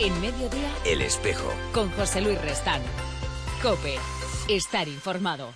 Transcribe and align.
En 0.00 0.20
mediodía, 0.20 0.70
El 0.84 1.02
espejo. 1.02 1.52
con 1.72 1.90
José 1.92 2.20
Luis 2.20 2.40
Restán. 2.40 2.80
Cope. 3.62 3.96
Estar 4.48 4.86
informado. 4.88 5.52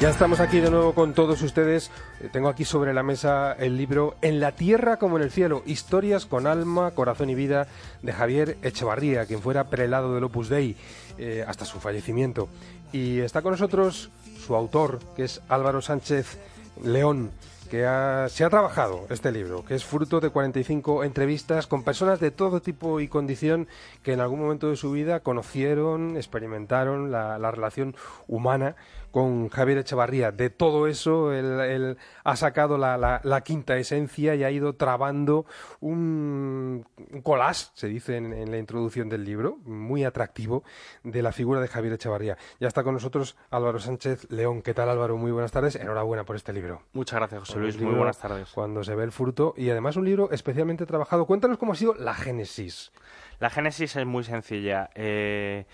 Ya 0.00 0.08
estamos 0.08 0.40
aquí 0.40 0.60
de 0.60 0.70
nuevo 0.70 0.94
con 0.94 1.12
todos 1.12 1.42
ustedes. 1.42 1.90
Eh, 2.20 2.28
Tengo 2.32 2.48
aquí 2.48 2.64
sobre 2.64 2.94
la 2.94 3.02
mesa 3.02 3.52
el 3.52 3.76
libro 3.76 4.16
En 4.22 4.40
la 4.40 4.52
tierra 4.52 4.96
como 4.98 5.18
en 5.18 5.24
el 5.24 5.30
cielo, 5.30 5.62
historias 5.66 6.24
con 6.24 6.46
alma, 6.46 6.92
corazón 6.92 7.28
y 7.28 7.34
vida 7.34 7.68
de 8.02 8.12
Javier 8.12 8.56
Echevarría, 8.62 9.26
quien 9.26 9.42
fuera 9.42 9.64
prelado 9.68 10.14
del 10.14 10.24
Opus 10.24 10.48
Dei 10.48 10.74
eh, 11.18 11.44
hasta 11.46 11.66
su 11.66 11.80
fallecimiento. 11.80 12.48
Y 12.92 13.20
está 13.20 13.42
con 13.42 13.52
nosotros 13.52 14.10
su 14.46 14.54
autor, 14.54 15.00
que 15.16 15.24
es 15.24 15.42
Álvaro 15.50 15.82
Sánchez 15.82 16.38
León, 16.82 17.30
que 17.70 17.86
ha- 17.86 18.28
se 18.28 18.44
ha 18.44 18.50
trabajado 18.50 19.06
este 19.10 19.30
libro, 19.32 19.64
que 19.64 19.74
es 19.76 19.84
fruto 19.84 20.20
de 20.20 20.30
45 20.30 21.04
entrevistas 21.04 21.66
con 21.66 21.84
personas 21.84 22.18
de 22.20 22.30
todo 22.32 22.60
tipo 22.60 23.00
y 23.00 23.08
condición 23.08 23.68
que 24.02 24.12
en 24.12 24.20
algún 24.20 24.40
momento 24.40 24.68
de 24.68 24.76
su 24.76 24.90
vida 24.90 25.20
conocieron, 25.20 26.16
experimentaron 26.16 27.10
la, 27.12 27.38
la 27.38 27.50
relación 27.50 27.94
humana 28.26 28.74
con 29.10 29.48
Javier 29.48 29.78
Echevarría. 29.78 30.30
De 30.32 30.50
todo 30.50 30.86
eso, 30.86 31.32
él, 31.32 31.96
ha 32.24 32.36
sacado 32.36 32.78
la, 32.78 33.42
quinta 33.44 33.76
esencia 33.76 34.34
y 34.34 34.44
ha 34.44 34.50
ido 34.50 34.74
trabando 34.74 35.46
un, 35.80 36.86
un 37.12 37.22
collage, 37.22 37.66
se 37.74 37.88
dice 37.88 38.16
en, 38.16 38.50
la 38.50 38.58
introducción 38.58 39.08
del 39.08 39.24
libro, 39.24 39.58
muy 39.64 40.04
atractivo, 40.04 40.62
de 41.02 41.22
la 41.22 41.32
figura 41.32 41.60
de 41.60 41.68
Javier 41.68 41.94
Echevarría. 41.94 42.36
Ya 42.60 42.68
está 42.68 42.84
con 42.84 42.94
nosotros 42.94 43.36
Álvaro 43.50 43.78
Sánchez 43.80 44.30
León. 44.30 44.62
¿Qué 44.62 44.74
tal, 44.74 44.88
Álvaro? 44.88 45.16
Muy 45.16 45.32
buenas 45.32 45.50
tardes. 45.52 45.76
Enhorabuena 45.76 46.24
por 46.24 46.36
este 46.36 46.52
libro. 46.52 46.82
Muchas 46.92 47.18
gracias, 47.18 47.40
José 47.40 47.59
Luis. 47.60 47.80
Muy 47.80 47.94
buenas 47.94 48.18
tardes. 48.18 48.50
Cuando 48.52 48.82
se 48.84 48.94
ve 48.94 49.04
el 49.04 49.12
fruto 49.12 49.54
y 49.56 49.70
además 49.70 49.96
un 49.96 50.04
libro 50.04 50.30
especialmente 50.30 50.86
trabajado. 50.86 51.26
Cuéntanos 51.26 51.58
cómo 51.58 51.72
ha 51.72 51.76
sido 51.76 51.94
la 51.94 52.14
génesis. 52.14 52.92
La 53.38 53.50
génesis 53.50 53.96
es 53.96 54.06
muy 54.06 54.24
sencilla. 54.24 54.90
Eh, 54.94 55.64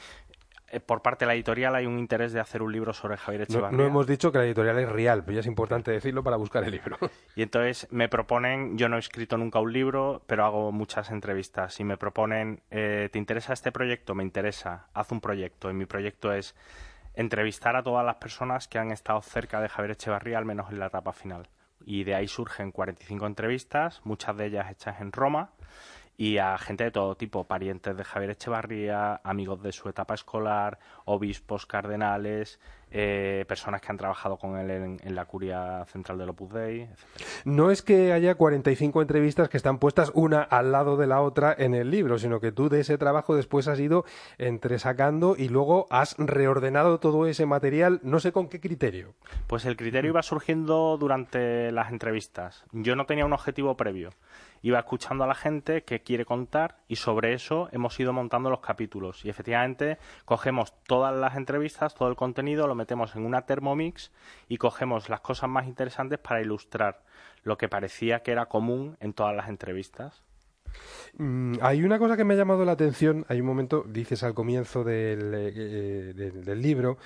eh, 0.69 0.81
por 0.81 1.01
parte 1.01 1.25
de 1.25 1.29
la 1.29 1.35
editorial 1.35 1.77
hay 1.77 1.87
un 1.87 1.99
interés 1.99 2.33
de 2.33 2.41
hacer 2.41 2.61
un 2.61 2.73
libro 2.73 2.93
sobre 2.93 3.17
Javier 3.17 3.43
No, 3.43 3.45
Echevarría. 3.45 3.79
no 3.79 3.85
hemos 3.85 4.07
dicho 4.07 4.33
que 4.33 4.39
la 4.39 4.45
editorial 4.45 4.79
es 4.81 4.89
real, 4.89 5.23
pero 5.25 5.35
ya 5.35 5.41
es 5.41 5.47
importante 5.47 5.93
decirlo 5.93 6.25
para 6.25 6.37
buscar 6.37 6.65
el 6.65 6.73
libro. 6.73 6.99
Y 7.37 7.43
entonces 7.43 7.87
me 7.91 8.09
proponen, 8.09 8.77
yo 8.77 8.89
no 8.89 8.97
he 8.97 8.99
escrito 8.99 9.39
nunca 9.39 9.61
un 9.61 9.73
libro, 9.73 10.23
pero 10.27 10.45
hago 10.45 10.73
muchas 10.73 11.11
entrevistas 11.11 11.79
y 11.79 11.85
me 11.85 11.97
proponen, 11.97 12.63
eh, 12.71 13.09
¿te 13.13 13.19
interesa 13.19 13.53
este 13.53 13.71
proyecto? 13.71 14.15
Me 14.15 14.25
interesa, 14.25 14.89
haz 14.93 15.13
un 15.13 15.21
proyecto. 15.21 15.71
Y 15.71 15.75
mi 15.75 15.87
proyecto 15.87 16.33
es 16.33 16.57
entrevistar 17.15 17.77
a 17.77 17.83
todas 17.83 18.05
las 18.05 18.17
personas 18.17 18.67
que 18.67 18.79
han 18.79 18.91
estado 18.91 19.23
cerca 19.23 19.61
de 19.61 19.69
Javier 19.69 19.93
Echevarría, 19.93 20.39
al 20.39 20.45
menos 20.45 20.71
en 20.71 20.81
la 20.81 20.87
etapa 20.87 21.13
final. 21.13 21.49
Y 21.85 22.05
de 22.05 22.15
ahí 22.15 22.29
surgen 22.29 22.73
45 22.73 23.27
entrevistas, 23.27 24.01
muchas 24.05 24.37
de 24.37 24.47
ellas 24.47 24.71
hechas 24.71 25.01
en 25.01 25.13
Roma, 25.13 25.51
y 26.17 26.39
a 26.39 26.57
gente 26.57 26.85
de 26.85 26.91
todo 26.91 27.17
tipo, 27.17 27.45
parientes 27.45 27.97
de 27.97 28.05
Javier 28.05 28.31
Echevarría, 28.31 29.21
amigos 29.23 29.63
de 29.63 29.73
su 29.73 29.89
etapa 29.89 30.15
escolar, 30.15 30.79
obispos, 31.05 31.67
cardenales, 31.67 32.59
eh, 32.91 33.45
personas 33.49 33.81
que 33.81 33.89
han 33.91 33.97
trabajado 33.97 34.37
con 34.37 34.59
él 34.59 34.71
en, 34.71 35.01
en 35.03 35.15
la 35.15 35.25
curia 35.25 35.85
central 35.87 36.19
del 36.19 36.31
Opus 36.31 36.53
Dei, 36.53 36.83
etc. 36.83 36.99
No 37.45 37.71
es 37.71 37.83
que 37.83 38.13
haya 38.13 38.35
45 38.35 39.03
entrevistas 39.03 39.49
que 39.49 39.57
están 39.57 39.79
puestas 39.79 40.13
una 40.15 40.43
al 40.43 40.73
lado 40.73 40.97
de 40.97 41.07
la 41.07 41.21
otra 41.21 41.55
en 41.57 41.75
el 41.75 41.91
libro, 41.91 42.19
sino 42.19 42.41
que 42.41 42.53
tú 42.53 42.69
de 42.69 42.81
ese 42.81 42.99
trabajo 42.99 43.35
después 43.35 43.69
has 43.69 43.81
ido 43.81 44.05
entresacando 44.39 45.35
y 45.37 45.49
luego 45.49 45.87
has 45.91 46.15
reordenado 46.19 47.01
todo 47.01 47.27
ese 47.27 47.47
material, 47.47 48.01
no 48.03 48.21
sé 48.21 48.33
con 48.33 48.49
qué 48.49 48.61
criterio. 48.61 49.15
Pues 49.47 49.65
el 49.65 49.77
criterio 49.77 50.11
iba 50.11 50.23
surgiendo 50.23 50.97
durante 50.99 51.73
las 51.73 51.91
entrevistas. 51.91 52.65
Yo 52.73 52.97
no 52.97 53.07
tenía 53.07 53.27
un 53.27 53.33
objetivo 53.33 53.77
previo. 53.77 54.11
Iba 54.63 54.79
escuchando 54.79 55.25
a 55.25 55.27
la 55.27 55.35
gente 55.35 55.85
que 55.85 56.03
quiere 56.03 56.25
contar 56.25 56.79
y 56.89 56.97
sobre 56.97 57.35
eso 57.35 57.69
hemos 57.73 57.99
ido 58.01 58.13
montando 58.13 58.51
los 58.51 58.61
capítulos. 58.61 59.25
Y 59.25 59.29
efectivamente 59.29 59.99
cogemos 60.25 60.73
todas 60.85 61.15
las 61.15 61.37
entrevistas, 61.37 61.95
todo 61.95 62.09
el 62.09 62.17
contenido, 62.17 62.67
lo 62.67 62.75
metemos 62.77 63.17
en 63.17 63.25
una 63.27 63.43
Thermomix 63.47 64.13
y 64.49 64.59
cogemos 64.59 65.09
las 65.09 65.21
cosas 65.21 65.51
más 65.51 65.67
interesantes 65.67 66.19
para 66.19 66.41
ilustrar 66.41 67.03
lo 67.43 67.57
que 67.59 67.69
parecía 67.69 68.21
que 68.23 68.33
era 68.33 68.47
común 68.47 68.97
en 69.01 69.13
todas 69.13 69.35
las 69.35 69.49
entrevistas. 69.49 70.23
Mm, 71.17 71.55
hay 71.63 71.83
una 71.85 71.99
cosa 71.99 72.17
que 72.17 72.25
me 72.25 72.35
ha 72.35 72.37
llamado 72.37 72.65
la 72.65 72.73
atención. 72.73 73.25
Hay 73.29 73.41
un 73.41 73.47
momento, 73.47 73.85
dices 73.89 74.23
al 74.23 74.35
comienzo 74.35 74.85
del, 74.85 75.33
eh, 75.35 75.53
eh, 75.55 76.13
del- 76.35 76.61
libro, 76.61 76.99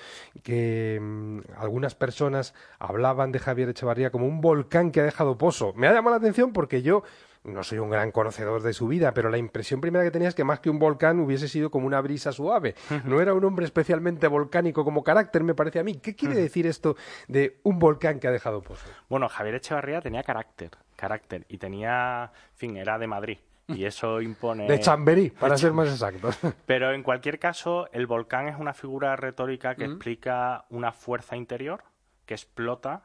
que 0.43 0.99
mm, 1.01 1.39
algunas 1.57 1.95
personas 1.95 2.53
hablaban 2.79 3.31
de 3.31 3.39
Javier 3.39 3.69
Echevarría 3.69 4.11
como 4.11 4.25
un 4.27 4.41
volcán 4.41 4.91
que 4.91 5.01
ha 5.01 5.05
dejado 5.05 5.37
pozo. 5.37 5.73
Me 5.73 5.87
ha 5.87 5.93
llamado 5.93 6.15
la 6.17 6.19
atención 6.21 6.51
porque 6.53 6.81
yo 6.81 7.03
no 7.43 7.63
soy 7.63 7.79
un 7.79 7.89
gran 7.89 8.11
conocedor 8.11 8.61
de 8.61 8.73
su 8.73 8.87
vida, 8.87 9.13
pero 9.13 9.29
la 9.29 9.37
impresión 9.37 9.81
primera 9.81 10.03
que 10.03 10.11
tenía 10.11 10.27
es 10.27 10.35
que 10.35 10.43
más 10.43 10.59
que 10.59 10.69
un 10.69 10.79
volcán 10.79 11.19
hubiese 11.19 11.47
sido 11.47 11.71
como 11.71 11.87
una 11.87 11.99
brisa 12.01 12.31
suave. 12.31 12.75
No 13.05 13.19
era 13.19 13.33
un 13.33 13.43
hombre 13.43 13.65
especialmente 13.65 14.27
volcánico 14.27 14.83
como 14.83 15.03
carácter, 15.03 15.43
me 15.43 15.55
parece 15.55 15.79
a 15.79 15.83
mí. 15.83 15.95
¿Qué 15.95 16.15
quiere 16.15 16.35
decir 16.35 16.67
esto 16.67 16.95
de 17.27 17.59
un 17.63 17.79
volcán 17.79 18.19
que 18.19 18.27
ha 18.27 18.31
dejado 18.31 18.61
pozo? 18.61 18.87
Bueno, 19.09 19.27
Javier 19.27 19.55
Echevarría 19.55 20.01
tenía 20.01 20.23
carácter, 20.23 20.71
carácter 20.95 21.45
y 21.49 21.57
tenía, 21.57 22.31
en 22.51 22.57
fin, 22.57 22.77
era 22.77 22.97
de 22.99 23.07
Madrid. 23.07 23.37
Y 23.67 23.85
eso 23.85 24.21
impone... 24.21 24.67
De 24.67 24.79
Chamberí, 24.79 25.29
para 25.29 25.57
ser 25.57 25.71
más 25.71 25.89
exactos. 25.89 26.37
Pero 26.65 26.93
en 26.93 27.03
cualquier 27.03 27.39
caso, 27.39 27.87
el 27.93 28.05
volcán 28.05 28.49
es 28.49 28.59
una 28.59 28.73
figura 28.73 29.15
retórica 29.15 29.75
que 29.75 29.85
explica 29.85 30.65
una 30.69 30.91
fuerza 30.91 31.37
interior 31.37 31.83
que 32.25 32.33
explota 32.33 33.03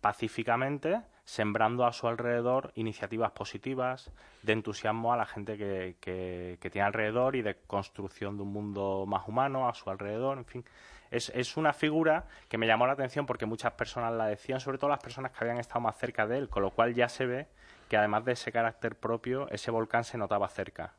pacíficamente, 0.00 1.00
sembrando 1.26 1.84
a 1.84 1.92
su 1.92 2.06
alrededor 2.08 2.72
iniciativas 2.76 3.32
positivas, 3.32 4.10
de 4.42 4.52
entusiasmo 4.54 5.12
a 5.12 5.16
la 5.16 5.26
gente 5.26 5.58
que, 5.58 5.96
que- 6.00 6.56
tiene 6.70 6.86
alrededor 6.86 7.36
y 7.36 7.42
de 7.42 7.56
construcción 7.66 8.36
de 8.36 8.44
un 8.44 8.52
mundo 8.52 9.04
más 9.06 9.28
humano 9.28 9.68
a 9.68 9.74
su 9.74 9.90
alrededor, 9.90 10.38
en 10.38 10.44
fin. 10.46 10.64
Es, 11.10 11.30
es 11.34 11.56
una 11.56 11.72
figura 11.72 12.26
que 12.48 12.58
me 12.58 12.66
llamó 12.66 12.86
la 12.86 12.94
atención 12.94 13.26
porque 13.26 13.44
muchas 13.44 13.72
personas 13.72 14.12
la 14.12 14.26
decían, 14.26 14.60
sobre 14.60 14.78
todo 14.78 14.90
las 14.90 15.00
personas 15.02 15.32
que 15.32 15.38
habían 15.40 15.58
estado 15.58 15.80
más 15.80 15.96
cerca 15.98 16.26
de 16.26 16.38
él, 16.38 16.48
con 16.48 16.62
lo 16.62 16.70
cual 16.70 16.94
ya 16.94 17.08
se 17.08 17.26
ve 17.26 17.48
que 17.88 17.96
además 17.96 18.24
de 18.24 18.32
ese 18.32 18.52
carácter 18.52 18.96
propio, 18.96 19.48
ese 19.50 19.70
volcán 19.70 20.04
se 20.04 20.18
notaba 20.18 20.48
cerca. 20.48 20.94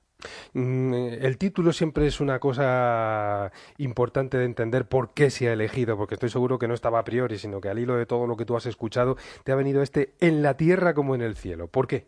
Mm, 0.53 0.93
El 0.93 1.37
título 1.37 1.73
siempre 1.73 2.07
es 2.07 2.19
una 2.19 2.39
cosa 2.39 3.51
importante 3.77 4.37
de 4.37 4.45
entender 4.45 4.87
por 4.87 5.13
qué 5.13 5.29
se 5.29 5.49
ha 5.49 5.53
elegido, 5.53 5.97
porque 5.97 6.15
estoy 6.15 6.29
seguro 6.29 6.57
que 6.57 6.67
no 6.67 6.73
estaba 6.73 6.99
a 6.99 7.03
priori, 7.03 7.37
sino 7.37 7.61
que 7.61 7.69
al 7.69 7.79
hilo 7.79 7.95
de 7.95 8.05
todo 8.05 8.27
lo 8.27 8.37
que 8.37 8.45
tú 8.45 8.55
has 8.55 8.65
escuchado, 8.65 9.17
te 9.43 9.51
ha 9.51 9.55
venido 9.55 9.81
este 9.81 10.15
en 10.19 10.41
la 10.41 10.57
tierra 10.57 10.93
como 10.93 11.15
en 11.15 11.21
el 11.21 11.35
cielo. 11.35 11.67
¿Por 11.67 11.87
qué? 11.87 12.07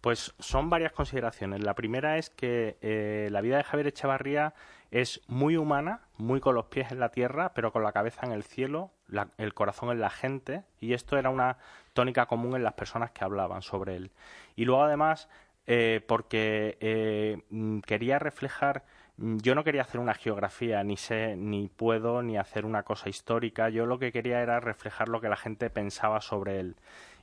Pues 0.00 0.34
son 0.38 0.70
varias 0.70 0.92
consideraciones. 0.92 1.62
La 1.62 1.74
primera 1.74 2.16
es 2.16 2.30
que 2.30 2.78
eh, 2.80 3.28
la 3.30 3.42
vida 3.42 3.58
de 3.58 3.64
Javier 3.64 3.88
Echevarría 3.88 4.54
es 4.90 5.20
muy 5.28 5.56
humana, 5.56 6.00
muy 6.16 6.40
con 6.40 6.54
los 6.54 6.66
pies 6.66 6.90
en 6.90 6.98
la 7.00 7.10
tierra, 7.10 7.52
pero 7.54 7.72
con 7.72 7.82
la 7.82 7.92
cabeza 7.92 8.26
en 8.26 8.32
el 8.32 8.42
cielo, 8.42 8.90
el 9.36 9.54
corazón 9.54 9.90
en 9.90 10.00
la 10.00 10.10
gente, 10.10 10.64
y 10.80 10.94
esto 10.94 11.16
era 11.16 11.30
una 11.30 11.58
tónica 11.92 12.26
común 12.26 12.56
en 12.56 12.64
las 12.64 12.74
personas 12.74 13.10
que 13.12 13.24
hablaban 13.24 13.62
sobre 13.62 13.94
él. 13.96 14.10
Y 14.56 14.64
luego 14.64 14.82
además, 14.82 15.28
eh, 15.66 16.00
porque 16.06 16.76
eh, 16.80 17.42
mm, 17.50 17.80
quería 17.80 18.18
reflejar, 18.18 18.84
mm, 19.16 19.38
yo 19.38 19.54
no 19.54 19.64
quería 19.64 19.82
hacer 19.82 20.00
una 20.00 20.14
geografía, 20.14 20.82
ni 20.84 20.96
sé, 20.96 21.36
ni 21.36 21.68
puedo, 21.68 22.22
ni 22.22 22.36
hacer 22.38 22.64
una 22.64 22.82
cosa 22.82 23.08
histórica, 23.08 23.68
yo 23.68 23.86
lo 23.86 23.98
que 23.98 24.12
quería 24.12 24.40
era 24.42 24.60
reflejar 24.60 25.08
lo 25.08 25.20
que 25.20 25.28
la 25.28 25.36
gente 25.36 25.70
pensaba 25.70 26.20
sobre 26.20 26.60
él. 26.60 26.76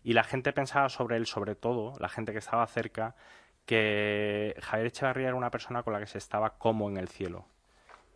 Y 0.03 0.13
la 0.13 0.23
gente 0.23 0.53
pensaba 0.53 0.89
sobre 0.89 1.17
él, 1.17 1.25
sobre 1.25 1.55
todo, 1.55 1.93
la 1.99 2.09
gente 2.09 2.31
que 2.31 2.39
estaba 2.39 2.65
cerca, 2.67 3.15
que 3.65 4.55
Javier 4.61 4.87
Echevarría 4.87 5.27
era 5.27 5.35
una 5.35 5.51
persona 5.51 5.83
con 5.83 5.93
la 5.93 5.99
que 5.99 6.07
se 6.07 6.17
estaba 6.17 6.57
como 6.57 6.89
en 6.89 6.97
el 6.97 7.09
cielo. 7.09 7.45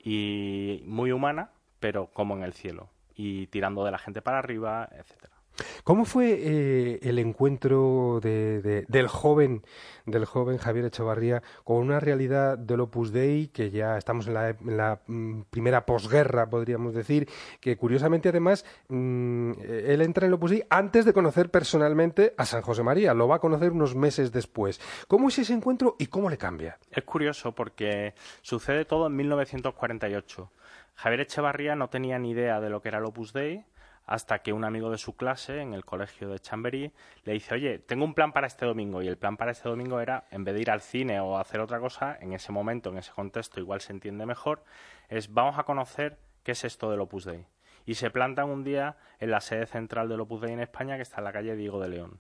Y 0.04 0.84
muy 0.86 1.12
humana, 1.12 1.52
pero 1.80 2.08
como 2.08 2.36
en 2.36 2.44
el 2.44 2.54
cielo. 2.54 2.90
Y 3.16 3.48
tirando 3.48 3.84
de 3.84 3.92
la 3.92 3.98
gente 3.98 4.22
para 4.22 4.40
arriba, 4.40 4.88
etcétera. 4.94 5.41
¿Cómo 5.84 6.06
fue 6.06 6.38
eh, 6.40 7.00
el 7.04 7.20
encuentro 7.20 8.20
de- 8.22 8.62
de- 8.62 8.86
del 8.88 9.08
joven 9.08 9.64
del 10.08 10.26
joven 10.26 10.58
Javier 10.58 10.86
Echevarría 10.86 11.44
con 11.64 11.78
una 11.78 12.00
realidad 12.00 12.58
del 12.58 12.80
Opus 12.82 13.12
Dei 13.12 13.50
que 13.50 13.70
ya 13.70 13.98
estamos 14.00 14.26
en 14.28 14.34
la, 14.34 14.50
en 14.50 14.76
la, 14.76 15.00
mm, 15.06 15.42
primera 15.52 15.86
posguerra, 15.86 16.50
podríamos 16.50 16.94
decir, 16.96 17.30
que 17.60 17.78
curiosamente 17.78 18.30
además 18.30 18.66
mm, 18.90 19.52
él 19.62 20.02
entra 20.02 20.26
en 20.26 20.30
el 20.30 20.34
Opus 20.34 20.52
Dei 20.52 20.64
antes 20.72 21.06
de 21.06 21.14
conocer 21.14 21.52
personalmente 21.52 22.34
a 22.38 22.46
San 22.46 22.62
José 22.64 22.82
María, 22.84 23.14
lo 23.14 23.28
va 23.28 23.36
a 23.36 23.40
conocer 23.40 23.72
unos 23.72 23.96
meses 23.96 24.32
después. 24.32 24.82
¿Cómo 25.08 25.30
es 25.30 25.38
ese 25.38 25.54
encuentro 25.54 25.96
y 26.00 26.08
cómo 26.08 26.30
le 26.32 26.38
cambia? 26.38 26.80
Es 26.90 27.04
curioso 27.04 27.54
porque 27.54 28.14
sucede 28.42 28.86
todo 28.86 29.06
en 29.08 29.16
1948. 29.16 30.52
Javier 30.96 31.22
Echevarría 31.22 31.76
no 31.76 31.90
tenía 31.90 32.20
ni 32.20 32.32
idea 32.32 32.60
de 32.60 32.70
lo 32.70 32.82
que 32.82 32.90
era 32.90 32.98
el 32.98 33.06
Opus 33.06 33.34
Dei 33.34 33.64
hasta 34.06 34.40
que 34.40 34.54
un 34.54 34.64
amigo 34.64 34.90
de 34.90 34.98
su 34.98 35.16
clase 35.16 35.62
en 35.62 35.74
el 35.74 35.86
colegio 35.86 36.30
de 36.30 36.40
Chamberí 36.40 36.92
le 37.24 37.34
dice, 37.34 37.56
oye, 37.56 37.80
tengo 37.80 38.04
un 38.04 38.14
plan 38.14 38.34
para 38.34 38.48
este 38.48 38.66
domingo. 38.66 39.02
Y 39.02 39.08
el 39.08 39.18
plan 39.18 39.38
para 39.38 39.52
este 39.52 39.70
domingo 39.70 40.00
era, 40.00 40.26
en 40.32 40.44
vez 40.44 40.56
de 40.56 40.62
ir 40.62 40.72
al 40.72 40.82
cine 40.82 41.20
o 41.20 41.38
hacer 41.38 41.62
otra 41.62 41.80
cosa, 41.80 42.18
en 42.20 42.34
ese 42.34 42.52
momento, 42.52 42.90
en 42.90 42.98
ese 42.98 43.12
contexto, 43.12 43.60
igual 43.60 43.82
se 43.82 43.94
entiende 43.94 44.26
mejor, 44.26 44.64
es 45.10 45.34
vamos 45.34 45.58
a 45.58 45.64
conocer 45.64 46.18
qué 46.44 46.54
es 46.54 46.64
esto 46.64 46.90
del 46.92 47.02
Opus 47.02 47.26
Dei. 47.26 47.46
Y 47.86 47.96
se 47.96 48.12
plantan 48.12 48.50
un 48.50 48.64
día 48.64 48.98
en 49.20 49.32
la 49.32 49.42
sede 49.42 49.66
central 49.66 50.10
del 50.10 50.22
Opus 50.22 50.42
Dei 50.42 50.54
en 50.54 50.60
España, 50.60 50.96
que 50.96 51.04
está 51.04 51.18
en 51.20 51.24
la 51.26 51.34
calle 51.34 51.56
Diego 51.56 51.80
de 51.80 51.90
León. 51.90 52.20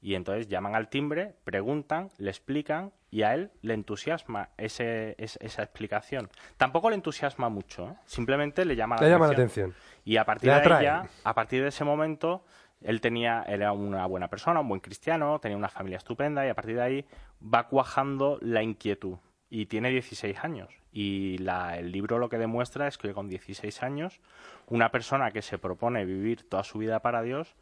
Y 0.00 0.14
entonces 0.14 0.48
llaman 0.48 0.76
al 0.76 0.88
timbre, 0.88 1.34
preguntan, 1.44 2.10
le 2.18 2.30
explican 2.30 2.92
y 3.10 3.22
a 3.22 3.34
él 3.34 3.50
le 3.62 3.74
entusiasma 3.74 4.50
ese, 4.56 5.16
esa 5.18 5.62
explicación. 5.62 6.28
Tampoco 6.56 6.90
le 6.90 6.96
entusiasma 6.96 7.48
mucho, 7.48 7.88
¿eh? 7.88 7.94
simplemente 8.04 8.64
le 8.64 8.76
llama 8.76 8.96
la, 9.00 9.26
atención. 9.26 9.74
Y 10.04 10.16
a 10.16 10.24
partir, 10.24 10.52
de 10.52 10.88
a 11.24 11.34
partir 11.34 11.62
de 11.62 11.68
ese 11.68 11.84
momento, 11.84 12.44
él 12.82 13.00
tenía, 13.00 13.44
era 13.48 13.72
una 13.72 14.06
buena 14.06 14.28
persona, 14.28 14.60
un 14.60 14.68
buen 14.68 14.80
cristiano, 14.80 15.38
tenía 15.40 15.56
una 15.56 15.68
familia 15.68 15.98
estupenda 15.98 16.46
y 16.46 16.48
a 16.48 16.54
partir 16.54 16.76
de 16.76 16.82
ahí 16.82 17.06
va 17.42 17.66
cuajando 17.68 18.38
la 18.40 18.62
inquietud. 18.62 19.16
Y 19.50 19.66
tiene 19.66 19.90
16 19.90 20.44
años. 20.44 20.68
Y 20.92 21.38
la, 21.38 21.78
el 21.78 21.90
libro 21.90 22.18
lo 22.18 22.28
que 22.28 22.38
demuestra 22.38 22.86
es 22.86 22.98
que 22.98 23.12
con 23.14 23.28
16 23.28 23.82
años, 23.82 24.20
una 24.66 24.90
persona 24.90 25.30
que 25.30 25.42
se 25.42 25.58
propone 25.58 26.04
vivir 26.04 26.48
toda 26.48 26.64
su 26.64 26.78
vida 26.78 27.00
para 27.00 27.22
Dios, 27.22 27.56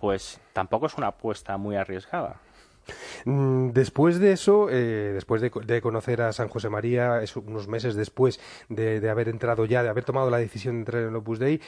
pues 0.00 0.40
tampoco 0.52 0.86
es 0.86 0.96
una 0.96 1.08
apuesta 1.08 1.56
muy 1.58 1.76
arriesgada. 1.76 2.36
Mm, 3.24 3.70
después 3.70 4.18
de 4.18 4.32
eso, 4.32 4.68
eh, 4.70 5.12
después 5.12 5.42
de, 5.42 5.80
conocer 5.80 6.22
a 6.22 6.32
San 6.32 6.48
José 6.48 6.70
María, 6.70 7.20
unos 7.44 7.68
meses 7.68 7.94
después 7.94 8.40
de, 8.68 9.00
de, 9.00 9.10
haber 9.10 9.28
entrado 9.28 9.66
ya, 9.66 9.82
de 9.82 9.90
haber 9.90 10.04
tomado 10.04 10.30
la 10.30 10.38
decisión 10.38 10.76
de 10.76 10.78
entrar 10.80 11.02
en 11.02 11.08
el 11.10 11.16
Opus 11.16 11.38
Dei, 11.38 11.60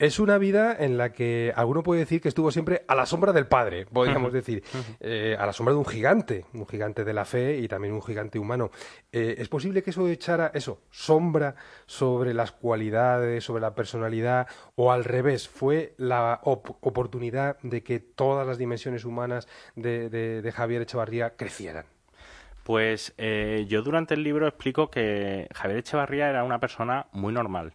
es 0.00 0.18
una 0.18 0.38
vida 0.38 0.74
en 0.78 0.96
la 0.96 1.12
que 1.12 1.52
alguno 1.54 1.82
puede 1.82 2.00
decir 2.00 2.22
que 2.22 2.28
estuvo 2.28 2.50
siempre 2.50 2.84
a 2.88 2.94
la 2.94 3.04
sombra 3.04 3.34
del 3.34 3.46
padre, 3.46 3.84
podríamos 3.84 4.32
decir, 4.32 4.64
eh, 4.98 5.36
a 5.38 5.44
la 5.44 5.52
sombra 5.52 5.74
de 5.74 5.78
un 5.78 5.84
gigante, 5.84 6.46
un 6.54 6.66
gigante 6.66 7.04
de 7.04 7.12
la 7.12 7.26
fe 7.26 7.58
y 7.58 7.68
también 7.68 7.92
un 7.92 8.02
gigante 8.02 8.38
humano. 8.38 8.70
Eh, 9.12 9.34
¿Es 9.36 9.50
posible 9.50 9.82
que 9.82 9.90
eso 9.90 10.08
echara 10.08 10.52
eso, 10.54 10.80
sombra 10.90 11.54
sobre 11.84 12.32
las 12.32 12.50
cualidades, 12.50 13.44
sobre 13.44 13.60
la 13.60 13.74
personalidad, 13.74 14.46
o 14.74 14.90
al 14.90 15.04
revés, 15.04 15.50
fue 15.50 15.92
la 15.98 16.40
oportunidad 16.42 17.58
de 17.60 17.82
que 17.82 18.00
todas 18.00 18.46
las 18.46 18.56
dimensiones 18.56 19.04
humanas 19.04 19.48
de, 19.76 20.50
Javier 20.56 20.80
Echevarría 20.80 21.36
crecieran? 21.36 21.84
Pues 22.64 23.12
eh, 23.18 23.66
yo 23.68 23.82
durante 23.82 24.14
el 24.14 24.22
libro 24.22 24.46
explico 24.46 24.90
que 24.90 25.46
Javier 25.52 25.80
Echevarría 25.80 26.30
era 26.30 26.42
una 26.42 26.58
persona 26.58 27.08
muy 27.12 27.34
normal 27.34 27.74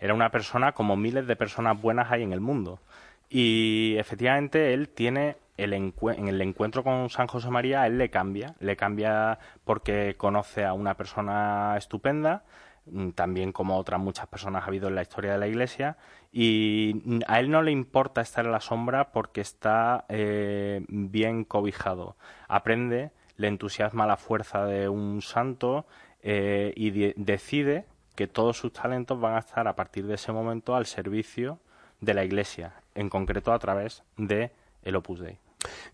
era 0.00 0.14
una 0.14 0.30
persona 0.30 0.72
como 0.72 0.96
miles 0.96 1.26
de 1.26 1.36
personas 1.36 1.80
buenas 1.80 2.10
hay 2.10 2.22
en 2.22 2.32
el 2.32 2.40
mundo. 2.40 2.80
Y 3.28 3.96
efectivamente 3.98 4.72
él 4.72 4.88
tiene 4.88 5.36
el 5.58 5.72
en 5.74 6.28
el 6.28 6.40
encuentro 6.40 6.84
con 6.84 7.10
San 7.10 7.26
José 7.26 7.50
María, 7.50 7.86
él 7.86 7.98
le 7.98 8.10
cambia, 8.10 8.54
le 8.60 8.76
cambia 8.76 9.38
porque 9.64 10.14
conoce 10.16 10.64
a 10.64 10.72
una 10.72 10.94
persona 10.94 11.74
estupenda, 11.76 12.44
mm, 12.86 13.10
también 13.10 13.52
como 13.52 13.76
otras 13.76 14.00
muchas 14.00 14.28
personas 14.28 14.62
ha 14.62 14.66
habido 14.68 14.88
en 14.88 14.94
la 14.94 15.02
historia 15.02 15.32
de 15.32 15.38
la 15.38 15.48
Iglesia, 15.48 15.96
y 16.32 17.22
a 17.26 17.40
él 17.40 17.50
no 17.50 17.62
le 17.62 17.72
importa 17.72 18.20
estar 18.20 18.46
en 18.46 18.52
la 18.52 18.60
sombra 18.60 19.10
porque 19.12 19.40
está 19.40 20.04
eh, 20.08 20.84
bien 20.88 21.44
cobijado. 21.44 22.16
Aprende, 22.46 23.10
le 23.36 23.48
entusiasma 23.48 24.06
la 24.06 24.16
fuerza 24.16 24.64
de 24.64 24.88
un 24.88 25.22
santo 25.22 25.86
eh, 26.22 26.72
y 26.76 26.90
decide 27.16 27.86
que 28.18 28.26
todos 28.26 28.58
sus 28.58 28.72
talentos 28.72 29.20
van 29.20 29.36
a 29.36 29.38
estar 29.38 29.68
a 29.68 29.76
partir 29.76 30.04
de 30.04 30.14
ese 30.16 30.32
momento 30.32 30.74
al 30.74 30.86
servicio 30.86 31.60
de 32.00 32.14
la 32.14 32.24
Iglesia, 32.24 32.74
en 32.96 33.08
concreto 33.08 33.52
a 33.52 33.60
través 33.60 34.02
de 34.16 34.50
el 34.82 34.96
Opus 34.96 35.20
Dei. 35.20 35.38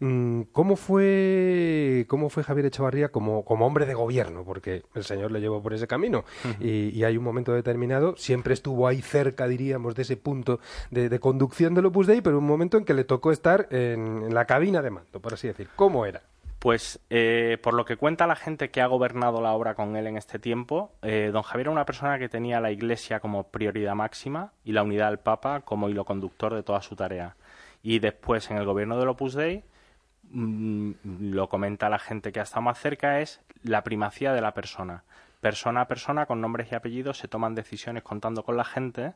Mm, 0.00 0.44
¿Cómo 0.50 0.76
fue, 0.76 2.06
cómo 2.09 2.31
fue 2.31 2.43
Javier 2.43 2.65
Echevarría 2.65 3.11
como, 3.11 3.44
como 3.44 3.67
hombre 3.67 3.85
de 3.85 3.93
gobierno? 3.93 4.43
Porque 4.43 4.85
el 4.94 5.05
Señor 5.05 5.32
le 5.32 5.41
llevó 5.43 5.62
por 5.62 5.75
ese 5.75 5.87
camino 5.87 6.25
y, 6.61 7.05
hay 7.05 7.19
un 7.19 7.25
momento 7.25 7.53
determinado, 7.53 8.17
siempre 8.17 8.55
estuvo 8.55 8.88
ahí 8.88 9.03
cerca, 9.03 9.47
diríamos, 9.47 9.94
de 9.94 10.00
ese 10.00 10.17
punto 10.17 10.61
de, 10.91 11.21
conducción 11.21 11.75
del 11.75 11.85
Opus 11.85 12.06
Dei, 12.06 12.23
pero 12.23 12.38
un 12.38 12.47
momento 12.47 12.79
en 12.79 12.87
que 12.87 12.94
le 12.94 13.05
tocó 13.05 13.32
estar 13.32 13.69
en, 13.71 14.23
en 14.23 14.32
la 14.32 14.47
cabina 14.47 14.81
de 14.81 14.91
mando, 14.91 15.21
por 15.21 15.35
así 15.35 15.47
decir. 15.47 15.69
¿Cómo 15.76 16.06
era? 16.06 16.23
Pues 16.64 16.99
eh, 17.11 17.58
por 17.62 17.75
lo 17.75 17.84
que 17.84 17.99
cuenta 17.99 18.26
la 18.26 18.37
gente 18.37 18.70
que 18.70 18.81
ha 18.81 18.87
gobernado 18.87 19.43
la 19.43 19.52
obra 19.52 19.75
con 19.75 19.96
él 19.96 20.06
en 20.06 20.16
este 20.16 20.38
tiempo, 20.38 20.93
eh, 21.02 21.28
don 21.31 21.43
Javier 21.43 21.66
era 21.66 21.72
una 21.72 21.84
persona 21.84 22.19
que 22.19 22.31
tenía 22.31 22.58
la 22.58 22.70
Iglesia 22.70 23.20
como 23.20 23.49
prioridad 23.49 23.94
máxima 23.94 24.50
y 24.64 24.72
la 24.72 24.82
unidad 24.82 25.11
del 25.11 25.19
Papa 25.19 25.61
como 25.61 25.90
hilo 25.90 26.06
conductor 26.06 26.55
de 26.55 26.62
toda 26.62 26.81
su 26.81 26.96
tarea. 26.96 27.37
Y 27.82 27.99
después 27.99 28.50
en 28.50 28.56
el 28.56 28.64
gobierno 28.64 28.99
del 28.99 29.11
Opus 29.11 29.34
Dei, 29.34 29.62
mm, 30.31 30.93
lo 31.34 31.50
comenta 31.50 31.90
la 31.90 31.99
gente 31.99 32.32
que 32.32 32.40
ha 32.40 32.44
estado 32.44 32.62
más 32.62 32.78
cerca, 32.78 33.20
es 33.20 33.43
la 33.62 33.84
primacía 33.84 34.32
de 34.32 34.40
la 34.40 34.55
persona. 34.55 35.05
Persona 35.43 35.82
a 35.82 35.87
persona, 35.87 36.25
con 36.25 36.40
nombres 36.40 36.72
y 36.72 36.76
apellidos, 36.76 37.19
se 37.19 37.28
toman 37.28 37.55
decisiones 37.55 38.05
contando 38.05 38.43
con 38.43 38.56
la 38.56 38.64
gente 38.64 39.12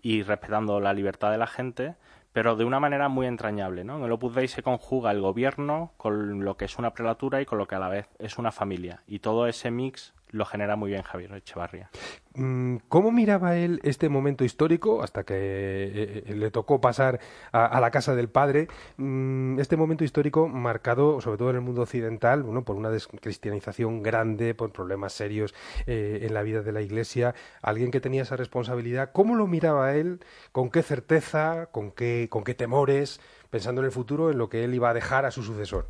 y 0.00 0.22
respetando 0.22 0.78
la 0.78 0.92
libertad 0.92 1.32
de 1.32 1.38
la 1.38 1.48
gente, 1.48 1.96
pero 2.34 2.56
de 2.56 2.64
una 2.64 2.80
manera 2.80 3.08
muy 3.08 3.28
entrañable. 3.28 3.84
¿no? 3.84 3.96
En 3.96 4.02
el 4.02 4.12
Opus 4.12 4.34
Dei 4.34 4.48
se 4.48 4.64
conjuga 4.64 5.12
el 5.12 5.20
gobierno 5.20 5.92
con 5.96 6.44
lo 6.44 6.56
que 6.56 6.64
es 6.64 6.76
una 6.78 6.92
prelatura 6.92 7.40
y 7.40 7.46
con 7.46 7.58
lo 7.58 7.68
que 7.68 7.76
a 7.76 7.78
la 7.78 7.88
vez 7.88 8.10
es 8.18 8.38
una 8.38 8.50
familia. 8.50 9.04
Y 9.06 9.20
todo 9.20 9.46
ese 9.46 9.70
mix 9.70 10.12
lo 10.34 10.44
genera 10.44 10.74
muy 10.74 10.90
bien 10.90 11.02
Javier 11.02 11.32
Echevarría. 11.32 11.88
Mm, 12.34 12.78
¿Cómo 12.88 13.12
miraba 13.12 13.56
él 13.56 13.80
este 13.84 14.08
momento 14.08 14.44
histórico 14.44 15.02
hasta 15.02 15.22
que 15.22 15.34
eh, 15.34 16.24
eh, 16.26 16.34
le 16.34 16.50
tocó 16.50 16.80
pasar 16.80 17.20
a, 17.52 17.80
la 17.80 17.92
casa 17.92 18.16
del 18.16 18.28
padre? 18.28 18.66
Mm, 18.96 19.60
este 19.60 19.76
momento 19.76 20.02
histórico 20.02 20.48
marcado, 20.48 21.20
sobre 21.20 21.38
todo 21.38 21.50
en 21.50 21.56
el 21.56 21.62
mundo 21.62 21.82
occidental, 21.82 22.42
bueno, 22.42 22.64
por 22.64 22.74
una 22.74 22.90
descristianización 22.90 24.02
grande, 24.02 24.54
por 24.54 24.72
problemas 24.72 25.12
serios 25.12 25.54
eh, 25.86 26.20
en 26.22 26.34
la 26.34 26.42
vida 26.42 26.62
de 26.62 26.72
la 26.72 26.82
Iglesia. 26.82 27.36
Alguien 27.62 27.92
que 27.92 28.00
tenía 28.00 28.22
esa 28.22 28.36
responsabilidad, 28.36 29.12
¿cómo 29.12 29.36
lo 29.36 29.46
miraba 29.46 29.94
él? 29.94 30.18
¿Con 30.50 30.70
qué 30.70 30.82
certeza? 30.82 31.66
¿Con 31.66 31.92
qué, 31.92 32.26
con 32.28 32.42
qué 32.42 32.54
temores? 32.54 33.20
Pensando 33.50 33.82
en 33.82 33.86
el 33.86 33.92
futuro, 33.92 34.32
en 34.32 34.38
lo 34.38 34.48
que 34.48 34.64
él 34.64 34.74
iba 34.74 34.90
a 34.90 34.94
dejar 34.94 35.26
a 35.26 35.30
su 35.30 35.44
sucesor. 35.44 35.86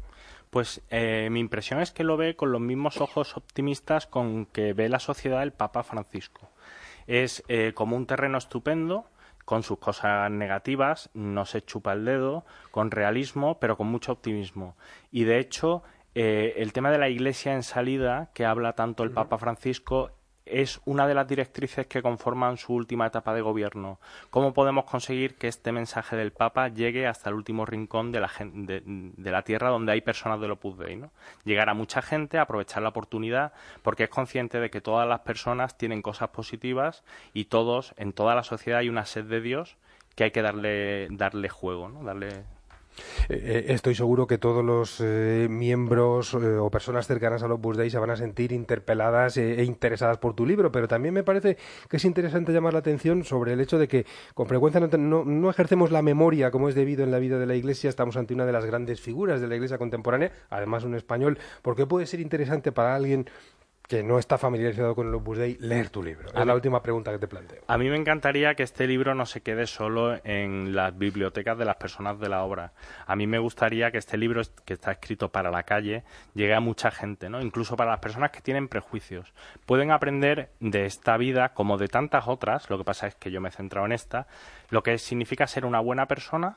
Pues 0.54 0.82
eh, 0.88 1.30
mi 1.32 1.40
impresión 1.40 1.80
es 1.80 1.90
que 1.90 2.04
lo 2.04 2.16
ve 2.16 2.36
con 2.36 2.52
los 2.52 2.60
mismos 2.60 3.00
ojos 3.00 3.36
optimistas 3.36 4.06
con 4.06 4.46
que 4.46 4.72
ve 4.72 4.88
la 4.88 5.00
sociedad 5.00 5.42
el 5.42 5.52
Papa 5.52 5.82
Francisco. 5.82 6.48
Es 7.08 7.42
eh, 7.48 7.72
como 7.74 7.96
un 7.96 8.06
terreno 8.06 8.38
estupendo, 8.38 9.04
con 9.44 9.64
sus 9.64 9.78
cosas 9.78 10.30
negativas, 10.30 11.10
no 11.12 11.44
se 11.44 11.62
chupa 11.62 11.92
el 11.92 12.04
dedo, 12.04 12.44
con 12.70 12.92
realismo, 12.92 13.58
pero 13.58 13.76
con 13.76 13.88
mucho 13.88 14.12
optimismo. 14.12 14.76
Y 15.10 15.24
de 15.24 15.40
hecho, 15.40 15.82
eh, 16.14 16.54
el 16.58 16.72
tema 16.72 16.92
de 16.92 16.98
la 16.98 17.08
Iglesia 17.08 17.52
en 17.54 17.64
salida, 17.64 18.30
que 18.32 18.46
habla 18.46 18.74
tanto 18.74 19.02
el 19.02 19.10
Papa 19.10 19.38
Francisco, 19.38 20.12
es 20.46 20.80
una 20.84 21.06
de 21.06 21.14
las 21.14 21.26
directrices 21.26 21.86
que 21.86 22.02
conforman 22.02 22.56
su 22.56 22.74
última 22.74 23.06
etapa 23.06 23.34
de 23.34 23.40
gobierno. 23.40 23.98
¿Cómo 24.30 24.52
podemos 24.52 24.84
conseguir 24.84 25.36
que 25.36 25.48
este 25.48 25.72
mensaje 25.72 26.16
del 26.16 26.32
Papa 26.32 26.68
llegue 26.68 27.06
hasta 27.06 27.30
el 27.30 27.36
último 27.36 27.64
rincón 27.64 28.12
de 28.12 28.20
la, 28.20 28.30
de, 28.38 29.30
la 29.30 29.42
tierra 29.42 29.70
donde 29.70 29.92
hay 29.92 30.00
personas 30.00 30.40
del 30.40 30.52
Opus 30.52 30.78
Dei? 30.78 30.96
¿no? 30.96 31.10
Llegar 31.44 31.68
a 31.68 31.74
mucha 31.74 32.02
gente, 32.02 32.38
aprovechar 32.38 32.82
la 32.82 32.90
oportunidad, 32.90 33.52
porque 33.82 34.04
es 34.04 34.10
consciente 34.10 34.60
de 34.60 34.70
que 34.70 34.80
todas 34.80 35.08
las 35.08 35.20
personas 35.20 35.78
tienen 35.78 36.02
cosas 36.02 36.28
positivas 36.30 37.04
y 37.32 37.46
todos, 37.46 37.94
en 37.96 38.12
toda 38.12 38.34
la 38.34 38.42
sociedad 38.42 38.80
hay 38.80 38.88
una 38.88 39.06
sed 39.06 39.24
de 39.24 39.40
Dios 39.40 39.76
que 40.14 40.24
hay 40.24 40.30
que 40.30 40.42
darle, 40.42 41.08
darle 41.10 41.48
juego, 41.48 41.88
¿no? 41.88 42.04
darle 42.04 42.44
eh, 43.28 43.36
eh, 43.44 43.64
estoy 43.68 43.94
seguro 43.94 44.26
que 44.26 44.38
todos 44.38 44.64
los 44.64 45.00
eh, 45.00 45.46
miembros 45.50 46.34
o 46.34 46.70
personas 46.70 47.06
cercanas 47.06 47.42
al 47.42 47.52
Opus 47.52 47.76
Dei 47.76 47.90
se 47.90 47.98
van 47.98 48.10
a 48.10 48.16
sentir 48.16 48.52
interpeladas 48.52 49.36
e 49.36 49.64
interesadas 49.64 50.18
por 50.18 50.34
tu 50.34 50.46
libro, 50.46 50.70
pero 50.72 50.88
también 50.88 51.14
me 51.14 51.22
parece 51.22 51.56
que 51.88 51.96
es 51.96 52.04
interesante 52.04 52.52
llamar 52.52 52.72
la 52.72 52.80
atención 52.80 53.24
sobre 53.24 53.52
el 53.52 53.60
hecho 53.60 53.78
de 53.78 53.88
que 53.88 54.06
con 54.34 54.46
frecuencia 54.46 54.80
no, 54.80 55.24
no, 55.24 55.50
ejercemos 55.50 55.90
la 55.90 56.02
memoria 56.02 56.50
como 56.50 56.68
es 56.68 56.74
debido 56.74 57.04
en 57.04 57.10
la 57.10 57.18
vida 57.18 57.38
de 57.38 57.46
la 57.46 57.54
Iglesia, 57.54 57.90
estamos 57.90 58.16
ante 58.16 58.34
una 58.34 58.46
de 58.46 58.52
las 58.52 58.64
grandes 58.64 59.00
figuras 59.00 59.40
de 59.40 59.48
la 59.48 59.56
Iglesia 59.56 59.78
contemporánea, 59.78 60.32
además 60.50 60.84
un 60.84 60.94
español, 60.94 61.38
porque 61.62 61.86
puede 61.86 62.06
ser 62.06 62.20
interesante 62.20 62.72
para 62.72 62.94
alguien 62.94 63.26
que 63.86 64.02
no 64.02 64.18
está 64.18 64.38
familiarizado 64.38 64.94
con 64.94 65.08
el 65.08 65.14
Opus 65.14 65.38
Dei, 65.38 65.58
leer 65.60 65.90
tu 65.90 66.02
libro? 66.02 66.28
Es 66.28 66.46
la 66.46 66.54
última 66.54 66.82
pregunta 66.82 67.12
que 67.12 67.18
te 67.18 67.28
planteo. 67.28 67.62
A 67.66 67.76
mí 67.76 67.88
me 67.90 67.96
encantaría 67.96 68.54
que 68.54 68.62
este 68.62 68.86
libro 68.86 69.14
no 69.14 69.26
se 69.26 69.42
quede 69.42 69.66
solo 69.66 70.18
en 70.24 70.74
las 70.74 70.96
bibliotecas 70.96 71.58
de 71.58 71.66
las 71.66 71.76
personas 71.76 72.18
de 72.18 72.28
la 72.30 72.42
obra. 72.44 72.72
A 73.06 73.14
mí 73.14 73.26
me 73.26 73.38
gustaría 73.38 73.90
que 73.90 73.98
este 73.98 74.16
libro, 74.16 74.40
que 74.64 74.74
está 74.74 74.92
escrito 74.92 75.28
para 75.30 75.50
la 75.50 75.64
calle, 75.64 76.02
llegue 76.34 76.54
a 76.54 76.60
mucha 76.60 76.90
gente, 76.90 77.28
¿no? 77.28 77.42
Incluso 77.42 77.76
para 77.76 77.90
las 77.90 78.00
personas 78.00 78.30
que 78.30 78.40
tienen 78.40 78.68
prejuicios. 78.68 79.34
Pueden 79.66 79.90
aprender 79.90 80.50
de 80.60 80.86
esta 80.86 81.16
vida, 81.18 81.50
como 81.50 81.76
de 81.76 81.88
tantas 81.88 82.26
otras, 82.26 82.70
lo 82.70 82.78
que 82.78 82.84
pasa 82.84 83.06
es 83.06 83.14
que 83.16 83.30
yo 83.30 83.40
me 83.42 83.50
he 83.50 83.52
centrado 83.52 83.86
en 83.86 83.92
esta, 83.92 84.26
lo 84.70 84.82
que 84.82 84.96
significa 84.96 85.46
ser 85.46 85.66
una 85.66 85.80
buena 85.80 86.06
persona, 86.06 86.56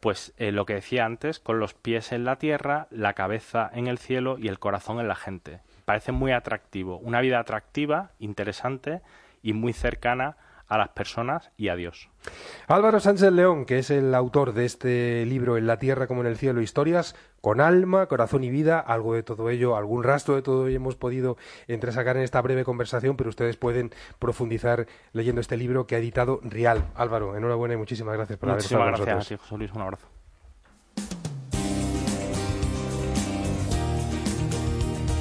pues 0.00 0.32
eh, 0.38 0.52
lo 0.52 0.64
que 0.64 0.74
decía 0.74 1.04
antes, 1.04 1.38
con 1.38 1.58
los 1.58 1.74
pies 1.74 2.12
en 2.12 2.24
la 2.24 2.36
tierra, 2.36 2.86
la 2.90 3.12
cabeza 3.12 3.70
en 3.74 3.88
el 3.88 3.98
cielo 3.98 4.38
y 4.38 4.48
el 4.48 4.58
corazón 4.58 5.00
en 5.00 5.08
la 5.08 5.16
gente 5.16 5.60
parece 5.86 6.12
muy 6.12 6.32
atractivo. 6.32 6.98
Una 6.98 7.22
vida 7.22 7.38
atractiva, 7.38 8.10
interesante 8.18 9.00
y 9.40 9.54
muy 9.54 9.72
cercana 9.72 10.36
a 10.68 10.78
las 10.78 10.88
personas 10.88 11.52
y 11.56 11.68
a 11.68 11.76
Dios. 11.76 12.10
Álvaro 12.66 12.98
Sánchez 12.98 13.30
León, 13.32 13.66
que 13.66 13.78
es 13.78 13.90
el 13.90 14.12
autor 14.16 14.52
de 14.52 14.64
este 14.64 15.24
libro 15.24 15.56
En 15.56 15.68
la 15.68 15.78
tierra 15.78 16.08
como 16.08 16.22
en 16.22 16.26
el 16.26 16.36
cielo, 16.36 16.60
historias 16.60 17.14
con 17.40 17.60
alma, 17.60 18.06
corazón 18.06 18.42
y 18.42 18.50
vida, 18.50 18.80
algo 18.80 19.14
de 19.14 19.22
todo 19.22 19.48
ello, 19.48 19.76
algún 19.76 20.02
rastro 20.02 20.34
de 20.34 20.42
todo 20.42 20.66
ello 20.66 20.76
hemos 20.76 20.96
podido 20.96 21.36
entresacar 21.68 22.16
en 22.16 22.24
esta 22.24 22.42
breve 22.42 22.64
conversación, 22.64 23.16
pero 23.16 23.30
ustedes 23.30 23.56
pueden 23.56 23.92
profundizar 24.18 24.88
leyendo 25.12 25.40
este 25.40 25.56
libro 25.56 25.86
que 25.86 25.94
ha 25.94 25.98
editado 25.98 26.40
Rial. 26.42 26.82
Álvaro, 26.96 27.36
enhorabuena 27.36 27.74
y 27.74 27.76
muchísimas 27.76 28.16
gracias 28.16 28.38
por 28.38 28.50
haber 28.50 28.62
estado 28.62 28.82
con 28.82 28.90
nosotros. 28.90 29.14
Muchísimas 29.14 29.38
gracias, 29.38 29.40
José 29.48 29.58
Luis, 29.58 29.72
un 29.72 29.82
abrazo. 29.82 30.15